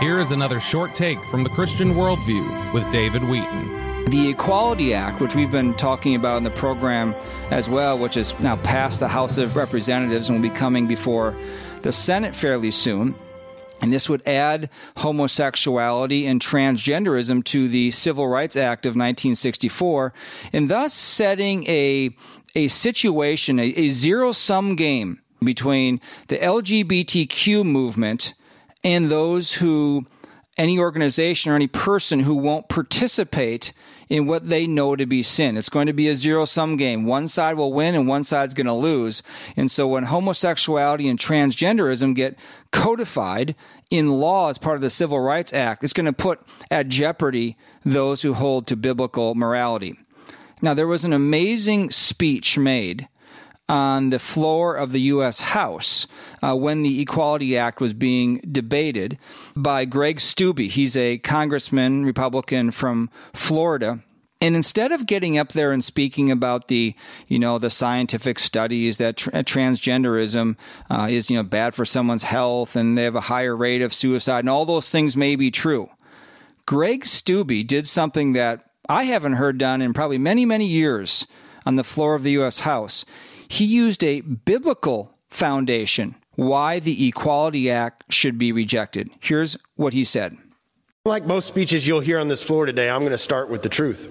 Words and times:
Here 0.00 0.18
is 0.18 0.30
another 0.30 0.60
short 0.60 0.94
take 0.94 1.20
from 1.26 1.44
the 1.44 1.50
Christian 1.50 1.92
Worldview 1.92 2.72
with 2.72 2.90
David 2.90 3.22
Wheaton. 3.22 4.06
The 4.06 4.30
Equality 4.30 4.94
Act, 4.94 5.20
which 5.20 5.34
we've 5.34 5.50
been 5.50 5.74
talking 5.74 6.14
about 6.14 6.38
in 6.38 6.44
the 6.44 6.48
program 6.48 7.14
as 7.50 7.68
well, 7.68 7.98
which 7.98 8.16
is 8.16 8.34
now 8.40 8.56
passed 8.56 9.00
the 9.00 9.08
House 9.08 9.36
of 9.36 9.56
Representatives 9.56 10.30
and 10.30 10.38
will 10.38 10.48
be 10.48 10.56
coming 10.56 10.86
before 10.86 11.36
the 11.82 11.92
Senate 11.92 12.34
fairly 12.34 12.70
soon. 12.70 13.14
And 13.82 13.92
this 13.92 14.08
would 14.08 14.26
add 14.26 14.70
homosexuality 14.96 16.26
and 16.26 16.40
transgenderism 16.40 17.44
to 17.44 17.68
the 17.68 17.90
Civil 17.90 18.26
Rights 18.26 18.56
Act 18.56 18.86
of 18.86 18.92
1964, 18.92 20.14
and 20.54 20.70
thus 20.70 20.94
setting 20.94 21.66
a, 21.66 22.16
a 22.54 22.68
situation, 22.68 23.58
a, 23.58 23.64
a 23.64 23.88
zero 23.90 24.32
sum 24.32 24.76
game 24.76 25.20
between 25.44 26.00
the 26.28 26.38
LGBTQ 26.38 27.66
movement 27.66 28.32
and 28.82 29.08
those 29.08 29.54
who, 29.54 30.06
any 30.56 30.78
organization 30.78 31.52
or 31.52 31.54
any 31.54 31.66
person 31.66 32.20
who 32.20 32.34
won't 32.34 32.68
participate 32.68 33.72
in 34.08 34.26
what 34.26 34.48
they 34.48 34.66
know 34.66 34.96
to 34.96 35.06
be 35.06 35.22
sin. 35.22 35.56
It's 35.56 35.68
going 35.68 35.86
to 35.86 35.92
be 35.92 36.08
a 36.08 36.16
zero 36.16 36.44
sum 36.44 36.76
game. 36.76 37.04
One 37.04 37.28
side 37.28 37.56
will 37.56 37.72
win 37.72 37.94
and 37.94 38.08
one 38.08 38.24
side's 38.24 38.54
going 38.54 38.66
to 38.66 38.72
lose. 38.72 39.22
And 39.56 39.70
so 39.70 39.86
when 39.86 40.04
homosexuality 40.04 41.08
and 41.08 41.18
transgenderism 41.18 42.14
get 42.16 42.36
codified 42.72 43.54
in 43.88 44.10
law 44.10 44.50
as 44.50 44.58
part 44.58 44.74
of 44.74 44.82
the 44.82 44.90
Civil 44.90 45.20
Rights 45.20 45.52
Act, 45.52 45.84
it's 45.84 45.92
going 45.92 46.06
to 46.06 46.12
put 46.12 46.40
at 46.70 46.88
jeopardy 46.88 47.56
those 47.84 48.22
who 48.22 48.34
hold 48.34 48.66
to 48.66 48.76
biblical 48.76 49.36
morality. 49.36 49.96
Now, 50.60 50.74
there 50.74 50.86
was 50.86 51.04
an 51.04 51.12
amazing 51.12 51.90
speech 51.90 52.58
made 52.58 53.08
on 53.70 54.10
the 54.10 54.18
floor 54.18 54.74
of 54.74 54.90
the 54.90 55.00
U.S. 55.02 55.40
House 55.40 56.08
uh, 56.42 56.56
when 56.56 56.82
the 56.82 57.00
Equality 57.00 57.56
Act 57.56 57.80
was 57.80 57.94
being 57.94 58.38
debated 58.38 59.16
by 59.54 59.84
Greg 59.84 60.16
Steube. 60.16 60.68
He's 60.68 60.96
a 60.96 61.18
congressman, 61.18 62.04
Republican 62.04 62.72
from 62.72 63.10
Florida. 63.32 64.00
And 64.40 64.56
instead 64.56 64.90
of 64.90 65.06
getting 65.06 65.38
up 65.38 65.52
there 65.52 65.70
and 65.70 65.84
speaking 65.84 66.32
about 66.32 66.66
the, 66.66 66.96
you 67.28 67.38
know, 67.38 67.58
the 67.58 67.70
scientific 67.70 68.40
studies 68.40 68.98
that 68.98 69.18
tr- 69.18 69.30
transgenderism 69.30 70.56
uh, 70.90 71.06
is, 71.08 71.30
you 71.30 71.36
know, 71.36 71.44
bad 71.44 71.76
for 71.76 71.84
someone's 71.84 72.24
health 72.24 72.74
and 72.74 72.98
they 72.98 73.04
have 73.04 73.14
a 73.14 73.20
higher 73.20 73.54
rate 73.54 73.82
of 73.82 73.94
suicide 73.94 74.40
and 74.40 74.50
all 74.50 74.64
those 74.64 74.90
things 74.90 75.16
may 75.16 75.36
be 75.36 75.52
true, 75.52 75.88
Greg 76.66 77.04
Steube 77.04 77.66
did 77.68 77.86
something 77.86 78.32
that 78.32 78.64
I 78.88 79.04
haven't 79.04 79.34
heard 79.34 79.58
done 79.58 79.80
in 79.80 79.92
probably 79.92 80.18
many, 80.18 80.44
many 80.44 80.66
years 80.66 81.28
on 81.64 81.76
the 81.76 81.84
floor 81.84 82.16
of 82.16 82.24
the 82.24 82.32
U.S. 82.32 82.60
House 82.60 83.04
he 83.50 83.64
used 83.64 84.04
a 84.04 84.20
biblical 84.20 85.18
foundation 85.28 86.14
why 86.36 86.78
the 86.78 87.08
Equality 87.08 87.68
Act 87.68 88.04
should 88.08 88.38
be 88.38 88.52
rejected. 88.52 89.10
Here's 89.20 89.56
what 89.74 89.92
he 89.92 90.04
said. 90.04 90.36
Like 91.04 91.26
most 91.26 91.48
speeches 91.48 91.86
you'll 91.86 92.00
hear 92.00 92.20
on 92.20 92.28
this 92.28 92.44
floor 92.44 92.64
today, 92.64 92.88
I'm 92.88 93.00
going 93.00 93.10
to 93.10 93.18
start 93.18 93.50
with 93.50 93.62
the 93.62 93.68
truth. 93.68 94.08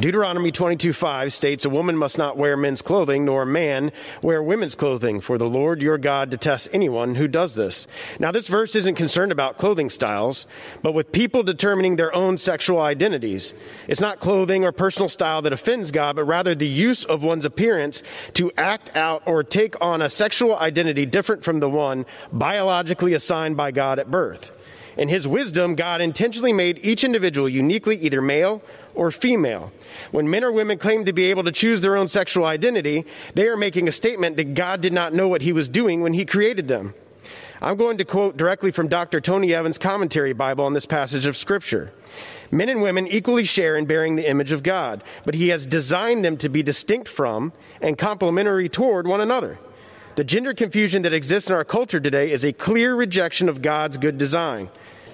Deuteronomy 0.00 0.50
22:5 0.50 1.34
states 1.34 1.66
a 1.66 1.68
woman 1.68 1.98
must 1.98 2.16
not 2.16 2.38
wear 2.38 2.56
men's 2.56 2.80
clothing 2.80 3.26
nor 3.26 3.42
a 3.42 3.46
man 3.46 3.92
wear 4.22 4.42
women's 4.42 4.74
clothing 4.74 5.20
for 5.20 5.36
the 5.36 5.48
Lord 5.48 5.82
your 5.82 5.98
God 5.98 6.30
detests 6.30 6.66
anyone 6.72 7.16
who 7.16 7.28
does 7.28 7.56
this. 7.56 7.86
Now 8.18 8.32
this 8.32 8.48
verse 8.48 8.74
isn't 8.74 8.94
concerned 8.94 9.32
about 9.32 9.58
clothing 9.58 9.90
styles, 9.90 10.46
but 10.82 10.94
with 10.94 11.12
people 11.12 11.42
determining 11.42 11.96
their 11.96 12.14
own 12.14 12.38
sexual 12.38 12.80
identities. 12.80 13.52
It's 13.86 14.00
not 14.00 14.18
clothing 14.18 14.64
or 14.64 14.72
personal 14.72 15.10
style 15.10 15.42
that 15.42 15.52
offends 15.52 15.90
God, 15.90 16.16
but 16.16 16.24
rather 16.24 16.54
the 16.54 16.66
use 16.66 17.04
of 17.04 17.22
one's 17.22 17.44
appearance 17.44 18.02
to 18.32 18.50
act 18.56 18.96
out 18.96 19.22
or 19.26 19.44
take 19.44 19.78
on 19.78 20.00
a 20.00 20.08
sexual 20.08 20.58
identity 20.58 21.04
different 21.04 21.44
from 21.44 21.60
the 21.60 21.68
one 21.68 22.06
biologically 22.32 23.12
assigned 23.12 23.58
by 23.58 23.70
God 23.70 23.98
at 23.98 24.10
birth. 24.10 24.52
In 24.96 25.08
his 25.08 25.26
wisdom, 25.26 25.74
God 25.74 26.00
intentionally 26.00 26.52
made 26.52 26.78
each 26.82 27.04
individual 27.04 27.48
uniquely 27.48 27.96
either 27.96 28.20
male 28.20 28.62
or 28.94 29.10
female. 29.10 29.72
When 30.10 30.28
men 30.28 30.44
or 30.44 30.52
women 30.52 30.78
claim 30.78 31.04
to 31.04 31.12
be 31.12 31.24
able 31.24 31.44
to 31.44 31.52
choose 31.52 31.80
their 31.80 31.96
own 31.96 32.08
sexual 32.08 32.44
identity, 32.44 33.06
they 33.34 33.48
are 33.48 33.56
making 33.56 33.88
a 33.88 33.92
statement 33.92 34.36
that 34.36 34.54
God 34.54 34.80
did 34.80 34.92
not 34.92 35.14
know 35.14 35.28
what 35.28 35.42
he 35.42 35.52
was 35.52 35.68
doing 35.68 36.02
when 36.02 36.12
he 36.12 36.24
created 36.24 36.68
them. 36.68 36.94
I'm 37.62 37.76
going 37.76 37.96
to 37.98 38.04
quote 38.04 38.36
directly 38.36 38.72
from 38.72 38.88
Dr. 38.88 39.20
Tony 39.20 39.54
Evans' 39.54 39.78
commentary 39.78 40.32
Bible 40.32 40.64
on 40.64 40.74
this 40.74 40.84
passage 40.84 41.26
of 41.26 41.36
Scripture. 41.36 41.92
Men 42.50 42.68
and 42.68 42.82
women 42.82 43.06
equally 43.06 43.44
share 43.44 43.76
in 43.76 43.86
bearing 43.86 44.16
the 44.16 44.28
image 44.28 44.52
of 44.52 44.62
God, 44.62 45.02
but 45.24 45.34
he 45.34 45.48
has 45.48 45.64
designed 45.64 46.24
them 46.24 46.36
to 46.38 46.48
be 46.48 46.62
distinct 46.62 47.08
from 47.08 47.52
and 47.80 47.96
complementary 47.96 48.68
toward 48.68 49.06
one 49.06 49.20
another. 49.20 49.58
The 50.14 50.24
gender 50.24 50.52
confusion 50.52 51.02
that 51.02 51.14
exists 51.14 51.48
in 51.48 51.56
our 51.56 51.64
culture 51.64 51.98
today 51.98 52.32
is 52.32 52.44
a 52.44 52.52
clear 52.52 52.94
rejection 52.94 53.48
of 53.48 53.62
God's 53.62 53.96
good 53.96 54.18
design. 54.18 54.68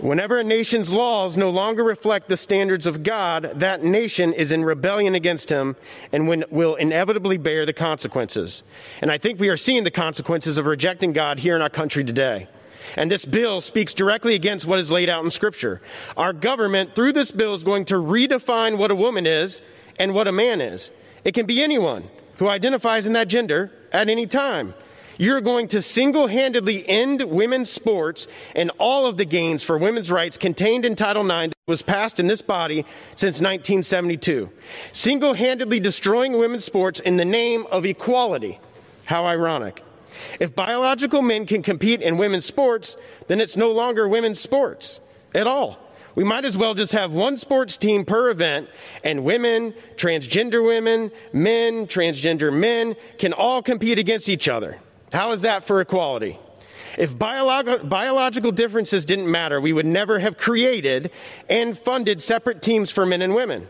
Whenever 0.00 0.40
a 0.40 0.44
nation's 0.44 0.90
laws 0.90 1.36
no 1.36 1.48
longer 1.48 1.84
reflect 1.84 2.28
the 2.28 2.36
standards 2.36 2.86
of 2.86 3.04
God, 3.04 3.52
that 3.54 3.84
nation 3.84 4.32
is 4.32 4.50
in 4.50 4.64
rebellion 4.64 5.14
against 5.14 5.48
him 5.48 5.76
and 6.12 6.26
will 6.50 6.74
inevitably 6.74 7.36
bear 7.36 7.64
the 7.64 7.72
consequences. 7.72 8.64
And 9.00 9.12
I 9.12 9.18
think 9.18 9.38
we 9.38 9.48
are 9.48 9.56
seeing 9.56 9.84
the 9.84 9.92
consequences 9.92 10.58
of 10.58 10.66
rejecting 10.66 11.12
God 11.12 11.38
here 11.38 11.54
in 11.54 11.62
our 11.62 11.70
country 11.70 12.02
today. 12.02 12.48
And 12.96 13.12
this 13.12 13.24
bill 13.24 13.60
speaks 13.60 13.94
directly 13.94 14.34
against 14.34 14.66
what 14.66 14.80
is 14.80 14.90
laid 14.90 15.08
out 15.08 15.22
in 15.22 15.30
Scripture. 15.30 15.80
Our 16.16 16.32
government, 16.32 16.96
through 16.96 17.12
this 17.12 17.30
bill, 17.30 17.54
is 17.54 17.62
going 17.62 17.84
to 17.86 17.94
redefine 17.94 18.76
what 18.76 18.90
a 18.90 18.96
woman 18.96 19.24
is 19.24 19.60
and 20.00 20.14
what 20.14 20.26
a 20.26 20.32
man 20.32 20.60
is. 20.60 20.90
It 21.24 21.32
can 21.32 21.46
be 21.46 21.62
anyone 21.62 22.08
who 22.40 22.48
identifies 22.48 23.06
in 23.06 23.12
that 23.12 23.28
gender 23.28 23.70
at 23.92 24.08
any 24.08 24.26
time. 24.26 24.72
You're 25.18 25.42
going 25.42 25.68
to 25.68 25.82
single 25.82 26.26
handedly 26.26 26.88
end 26.88 27.20
women's 27.20 27.70
sports 27.70 28.26
and 28.56 28.70
all 28.78 29.04
of 29.04 29.18
the 29.18 29.26
gains 29.26 29.62
for 29.62 29.76
women's 29.76 30.10
rights 30.10 30.38
contained 30.38 30.86
in 30.86 30.96
Title 30.96 31.30
IX 31.30 31.52
was 31.66 31.82
passed 31.82 32.18
in 32.18 32.28
this 32.28 32.40
body 32.40 32.86
since 33.10 33.42
1972. 33.42 34.48
Single 34.90 35.34
handedly 35.34 35.80
destroying 35.80 36.38
women's 36.38 36.64
sports 36.64 36.98
in 36.98 37.18
the 37.18 37.26
name 37.26 37.66
of 37.70 37.84
equality. 37.84 38.58
How 39.04 39.26
ironic. 39.26 39.84
If 40.40 40.56
biological 40.56 41.20
men 41.20 41.44
can 41.44 41.62
compete 41.62 42.00
in 42.00 42.16
women's 42.16 42.46
sports, 42.46 42.96
then 43.26 43.42
it's 43.42 43.56
no 43.58 43.70
longer 43.70 44.08
women's 44.08 44.40
sports 44.40 45.00
at 45.34 45.46
all. 45.46 45.78
We 46.20 46.26
might 46.26 46.44
as 46.44 46.54
well 46.54 46.74
just 46.74 46.92
have 46.92 47.14
one 47.14 47.38
sports 47.38 47.78
team 47.78 48.04
per 48.04 48.28
event, 48.28 48.68
and 49.02 49.24
women, 49.24 49.72
transgender 49.96 50.62
women, 50.62 51.12
men, 51.32 51.86
transgender 51.86 52.52
men 52.52 52.94
can 53.16 53.32
all 53.32 53.62
compete 53.62 53.98
against 53.98 54.28
each 54.28 54.46
other. 54.46 54.80
How 55.14 55.32
is 55.32 55.40
that 55.40 55.64
for 55.64 55.80
equality? 55.80 56.38
If 56.98 57.16
biolog- 57.16 57.88
biological 57.88 58.52
differences 58.52 59.06
didn't 59.06 59.30
matter, 59.30 59.62
we 59.62 59.72
would 59.72 59.86
never 59.86 60.18
have 60.18 60.36
created 60.36 61.10
and 61.48 61.78
funded 61.78 62.20
separate 62.20 62.60
teams 62.60 62.90
for 62.90 63.06
men 63.06 63.22
and 63.22 63.34
women. 63.34 63.66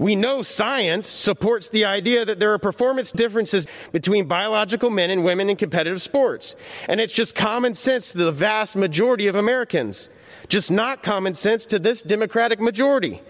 We 0.00 0.16
know 0.16 0.40
science 0.40 1.06
supports 1.06 1.68
the 1.68 1.84
idea 1.84 2.24
that 2.24 2.40
there 2.40 2.54
are 2.54 2.58
performance 2.58 3.12
differences 3.12 3.66
between 3.92 4.24
biological 4.24 4.88
men 4.88 5.10
and 5.10 5.22
women 5.22 5.50
in 5.50 5.56
competitive 5.56 6.00
sports. 6.00 6.56
And 6.88 7.02
it's 7.02 7.12
just 7.12 7.34
common 7.34 7.74
sense 7.74 8.12
to 8.12 8.18
the 8.18 8.32
vast 8.32 8.76
majority 8.76 9.26
of 9.26 9.34
Americans, 9.34 10.08
just 10.48 10.70
not 10.70 11.02
common 11.02 11.34
sense 11.34 11.66
to 11.66 11.78
this 11.78 12.00
Democratic 12.00 12.60
majority. 12.60 13.20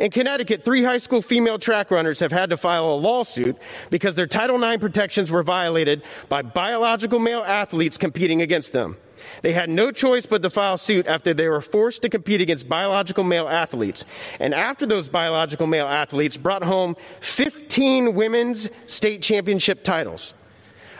In 0.00 0.10
Connecticut, 0.10 0.64
three 0.64 0.82
high 0.82 0.98
school 0.98 1.22
female 1.22 1.60
track 1.60 1.92
runners 1.92 2.18
have 2.18 2.32
had 2.32 2.50
to 2.50 2.56
file 2.56 2.86
a 2.86 2.96
lawsuit 2.96 3.56
because 3.90 4.16
their 4.16 4.26
Title 4.26 4.60
IX 4.60 4.80
protections 4.80 5.30
were 5.30 5.44
violated 5.44 6.02
by 6.28 6.42
biological 6.42 7.20
male 7.20 7.44
athletes 7.46 7.96
competing 7.96 8.42
against 8.42 8.72
them. 8.72 8.96
They 9.42 9.52
had 9.52 9.70
no 9.70 9.90
choice 9.90 10.26
but 10.26 10.42
to 10.42 10.50
file 10.50 10.78
suit 10.78 11.06
after 11.06 11.32
they 11.32 11.48
were 11.48 11.60
forced 11.60 12.02
to 12.02 12.08
compete 12.08 12.40
against 12.40 12.68
biological 12.68 13.24
male 13.24 13.48
athletes. 13.48 14.04
And 14.40 14.54
after 14.54 14.86
those 14.86 15.08
biological 15.08 15.66
male 15.66 15.86
athletes 15.86 16.36
brought 16.36 16.62
home 16.62 16.96
15 17.20 18.14
women's 18.14 18.68
state 18.86 19.22
championship 19.22 19.82
titles. 19.82 20.34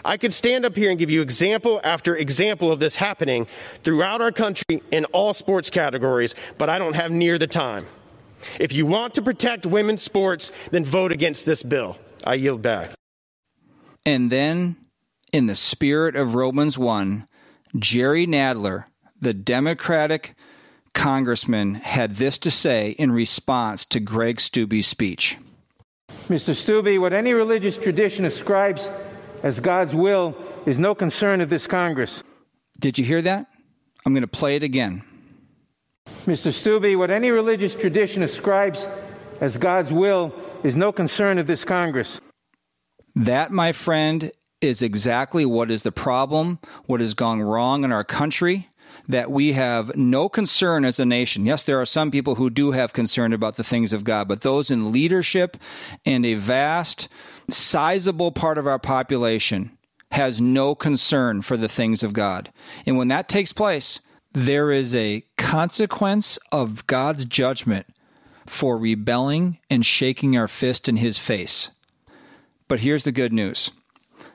I 0.05 0.16
could 0.16 0.32
stand 0.32 0.65
up 0.65 0.76
here 0.76 0.91
and 0.91 0.99
give 0.99 1.10
you 1.10 1.21
example 1.21 1.81
after 1.82 2.17
example 2.17 2.70
of 2.70 2.79
this 2.79 2.94
happening 2.96 3.49
throughout 3.82 4.20
our 4.20 4.31
country 4.31 4.82
in 4.93 5.05
all 5.06 5.35
sports 5.35 5.69
categories, 5.69 6.37
but 6.58 6.70
I 6.70 6.79
don't 6.79 6.94
have 6.94 7.11
near 7.11 7.38
the 7.38 7.49
time. 7.49 7.87
If 8.61 8.73
you 8.73 8.87
want 8.87 9.14
to 9.14 9.23
protect 9.23 9.67
women's 9.67 10.02
sports, 10.02 10.52
then 10.70 10.85
vote 10.85 11.11
against 11.11 11.44
this 11.44 11.64
bill. 11.64 11.99
I 12.25 12.35
yield 12.35 12.62
back. 12.62 12.91
And 14.05 14.31
then, 14.31 14.76
in 15.32 15.46
the 15.46 15.56
spirit 15.56 16.14
of 16.14 16.37
Romans 16.37 16.79
1, 16.79 17.26
Jerry 17.79 18.27
Nadler, 18.27 18.87
the 19.21 19.35
Democratic 19.35 20.35
congressman, 20.95 21.75
had 21.75 22.17
this 22.17 22.39
to 22.39 22.51
say 22.51 22.91
in 22.91 23.13
response 23.13 23.85
to 23.87 24.01
Greg 24.01 24.39
Steube's 24.39 24.87
speech. 24.87 25.39
Mr. 26.29 26.55
Steube, 26.55 27.01
what 27.01 27.13
any 27.13 27.33
religious 27.33 27.77
tradition 27.77 28.25
ascribes 28.25 28.89
as 29.43 29.61
God's 29.61 29.95
will 29.95 30.37
is 30.67 30.79
no 30.79 30.95
concern 30.95 31.41
of 31.41 31.51
this 31.51 31.67
Congress. 31.67 32.23
Did 32.81 32.99
you 32.99 33.05
hear 33.05 33.23
that? 33.23 33.47
I'm 34.05 34.13
going 34.13 34.23
to 34.23 34.29
play 34.29 34.57
it 34.57 34.63
again. 34.63 35.03
Mr. 36.27 36.53
Steube, 36.53 36.97
what 36.99 37.11
any 37.11 37.31
religious 37.31 37.75
tradition 37.75 38.23
ascribes 38.23 38.87
as 39.41 39.57
God's 39.57 39.93
will 39.93 40.35
is 40.65 40.77
no 40.77 40.93
concern 40.93 41.39
of 41.39 41.47
this 41.47 41.65
Congress. 41.65 42.21
That, 43.15 43.51
my 43.51 43.73
friend, 43.73 44.33
is 44.61 44.82
exactly 44.82 45.44
what 45.44 45.70
is 45.70 45.82
the 45.82 45.93
problem, 45.93 46.58
what 46.87 47.00
has 47.00 47.14
gone 47.14 47.43
wrong 47.43 47.85
in 47.85 47.93
our 47.93 48.05
country, 48.05 48.69
that 49.08 49.31
we 49.31 49.53
have 49.53 49.94
no 49.97 50.29
concern 50.29 50.85
as 50.85 50.99
a 50.99 51.05
nation. 51.05 51.47
Yes, 51.47 51.62
there 51.62 51.81
are 51.81 51.87
some 51.87 52.11
people 52.11 52.37
who 52.37 52.50
do 52.50 52.73
have 52.73 52.93
concern 52.93 53.32
about 53.32 53.56
the 53.56 53.64
things 53.64 53.93
of 53.93 54.05
God, 54.05 54.29
but 54.29 54.41
those 54.41 54.70
in 54.70 54.93
leadership 54.93 55.56
and 56.05 56.25
a 56.25 56.35
vast, 56.35 57.08
sizable 57.49 58.32
part 58.32 58.58
of 58.58 58.67
our 58.67 58.79
population 58.79 59.76
has 60.12 60.41
no 60.41 60.75
concern 60.75 61.43
for 61.43 61.56
the 61.56 61.69
things 61.69 62.03
of 62.03 62.12
God. 62.12 62.50
And 62.87 62.97
when 62.97 63.08
that 63.08 63.29
takes 63.29 63.53
place, 63.53 64.00
there 64.32 64.70
is 64.70 64.94
a 64.94 65.25
consequence 65.37 66.38
of 66.53 66.87
God's 66.87 67.25
judgment 67.25 67.87
for 68.47 68.79
rebelling 68.79 69.58
and 69.69 69.85
shaking 69.85 70.37
our 70.37 70.49
fist 70.49 70.88
in 70.88 70.97
his 70.97 71.19
face. 71.19 71.70
But 72.69 72.81
here's 72.81 73.05
the 73.05 73.12
good 73.12 73.32
news 73.32 73.70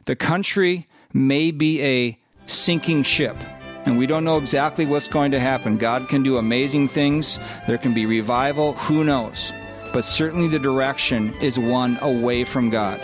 the 0.05 0.15
country 0.15 0.87
may 1.13 1.51
be 1.51 1.81
a 1.81 2.17
sinking 2.47 3.03
ship, 3.03 3.35
and 3.85 3.97
we 3.97 4.07
don't 4.07 4.23
know 4.23 4.37
exactly 4.37 4.85
what's 4.85 5.07
going 5.07 5.31
to 5.31 5.39
happen. 5.39 5.77
God 5.77 6.09
can 6.09 6.23
do 6.23 6.37
amazing 6.37 6.87
things, 6.87 7.39
there 7.67 7.77
can 7.77 7.93
be 7.93 8.05
revival, 8.05 8.73
who 8.73 9.03
knows? 9.03 9.51
But 9.93 10.03
certainly 10.03 10.47
the 10.47 10.59
direction 10.59 11.33
is 11.41 11.59
one 11.59 11.97
away 12.01 12.43
from 12.43 12.69
God. 12.69 13.01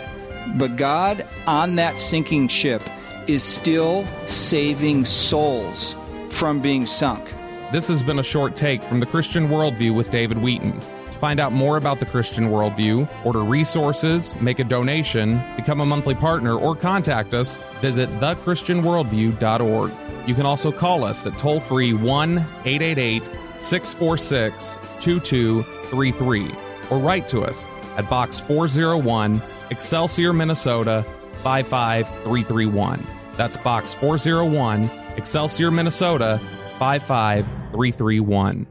But 0.56 0.76
God 0.76 1.26
on 1.46 1.76
that 1.76 1.98
sinking 1.98 2.48
ship 2.48 2.82
is 3.26 3.42
still 3.42 4.06
saving 4.26 5.04
souls 5.04 5.94
from 6.30 6.60
being 6.60 6.86
sunk. 6.86 7.32
This 7.70 7.88
has 7.88 8.02
been 8.02 8.18
a 8.18 8.22
short 8.22 8.56
take 8.56 8.82
from 8.82 9.00
the 9.00 9.06
Christian 9.06 9.48
Worldview 9.48 9.94
with 9.94 10.08
David 10.08 10.38
Wheaton. 10.38 10.80
Find 11.18 11.40
out 11.40 11.52
more 11.52 11.76
about 11.76 11.98
the 11.98 12.06
Christian 12.06 12.44
Worldview, 12.50 13.08
order 13.24 13.42
resources, 13.42 14.36
make 14.36 14.60
a 14.60 14.64
donation, 14.64 15.42
become 15.56 15.80
a 15.80 15.86
monthly 15.86 16.14
partner, 16.14 16.56
or 16.56 16.76
contact 16.76 17.34
us, 17.34 17.58
visit 17.80 18.08
thechristianworldview.org. 18.20 19.92
You 20.28 20.34
can 20.34 20.46
also 20.46 20.70
call 20.70 21.04
us 21.04 21.26
at 21.26 21.36
toll 21.38 21.58
free 21.58 21.92
1 21.94 22.38
888 22.38 23.30
646 23.56 24.78
2233 25.00 26.54
or 26.90 26.98
write 26.98 27.26
to 27.28 27.42
us 27.42 27.66
at 27.96 28.08
Box 28.08 28.38
401, 28.38 29.40
Excelsior, 29.70 30.32
Minnesota 30.32 31.04
55331. 31.42 33.04
That's 33.36 33.56
Box 33.56 33.94
401, 33.94 34.90
Excelsior, 35.16 35.70
Minnesota 35.70 36.40
55331. 36.78 38.66